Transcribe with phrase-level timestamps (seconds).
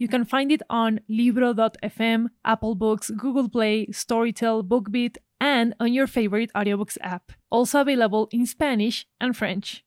[0.00, 6.06] You can find it on Libro.fm, Apple Books, Google Play, Storytel, BookBeat, and on your
[6.06, 7.32] favorite audiobooks app.
[7.50, 9.84] Also available in Spanish and French.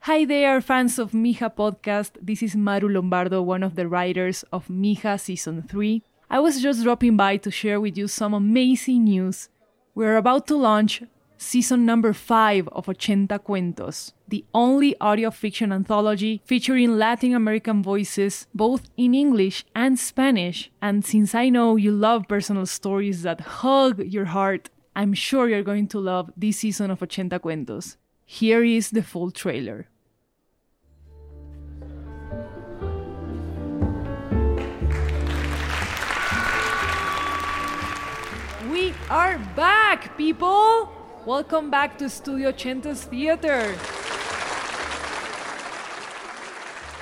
[0.00, 2.18] Hi there, fans of Mija podcast.
[2.20, 6.02] This is Maru Lombardo, one of the writers of Mija Season 3.
[6.28, 9.48] I was just dropping by to share with you some amazing news.
[9.94, 11.04] We're about to launch
[11.44, 18.46] season number 5 of Ochenta Cuentos, the only audio fiction anthology featuring Latin American voices
[18.54, 20.70] both in English and Spanish.
[20.80, 25.62] And since I know you love personal stories that hug your heart, I'm sure you're
[25.62, 27.96] going to love this season of Ochenta Cuentos.
[28.24, 29.88] Here is the full trailer.
[38.70, 41.03] We are back, people!
[41.26, 43.72] Welcome back to Studio Ochenta's Theater.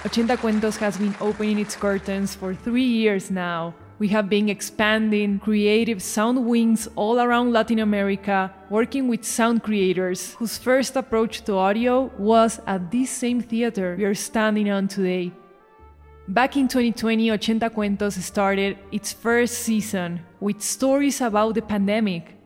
[0.07, 3.75] Ochenta Cuentos has been opening its curtains for three years now.
[3.99, 10.35] We have been expanding creative sound wings all around Latin America, working with sound creators
[10.35, 15.33] whose first approach to audio was at this same theater we are standing on today.
[16.29, 22.37] Back in 2020, Ochenta Cuentos started its first season with stories about the pandemic.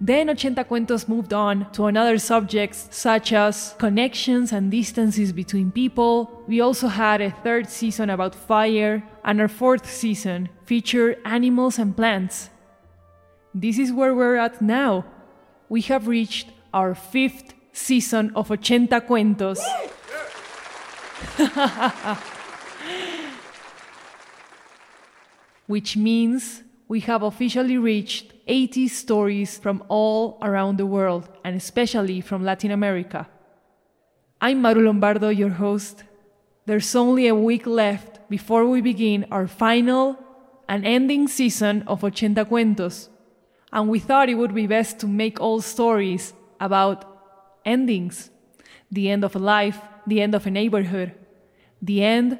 [0.00, 6.42] Then Ochenta Cuentos moved on to another subjects such as connections and distances between people.
[6.46, 11.96] We also had a third season about fire, and our fourth season featured animals and
[11.96, 12.50] plants.
[13.54, 15.06] This is where we're at now.
[15.70, 19.60] We have reached our fifth season of Ochenta Cuentos.
[25.66, 32.20] which means we have officially reached 80 stories from all around the world, and especially
[32.20, 33.28] from Latin America.
[34.40, 36.04] I'm Maru Lombardo, your host.
[36.66, 40.16] There's only a week left before we begin our final
[40.68, 43.08] and ending season of Ochenta Cuentos,
[43.72, 47.04] and we thought it would be best to make all stories about
[47.64, 48.30] endings
[48.92, 51.12] the end of a life, the end of a neighborhood,
[51.82, 52.38] the end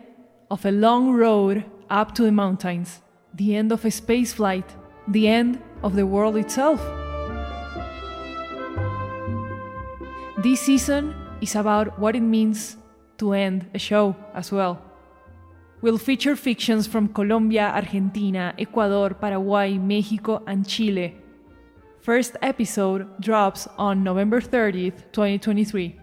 [0.48, 3.00] of a long road up to the mountains
[3.36, 4.64] the end of a space flight,
[5.08, 6.80] the end of the world itself.
[10.38, 12.76] This season is about what it means
[13.18, 14.80] to end a show as well.
[15.82, 21.16] We'll feature fictions from Colombia, Argentina, Ecuador, Paraguay, Mexico, and Chile.
[22.00, 26.00] First episode drops on November 30th, 2023.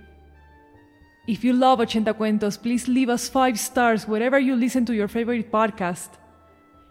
[1.27, 5.07] If you love Ochenta Cuentos, please leave us 5 stars wherever you listen to your
[5.07, 6.09] favorite podcast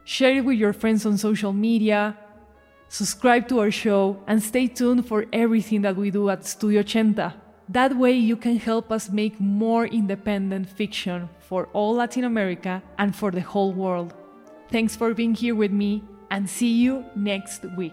[0.04, 2.16] share it with your friends on social media,
[2.88, 7.34] subscribe to our show, and stay tuned for everything that we do at Studio Ochenta.
[7.68, 13.14] That way, you can help us make more independent fiction for all Latin America and
[13.14, 14.14] for the whole world.
[14.70, 17.92] Thanks for being here with me, and see you next week.